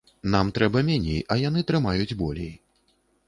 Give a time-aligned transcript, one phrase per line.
[0.35, 2.51] Нам трэба меней, а яны трымаюць болей.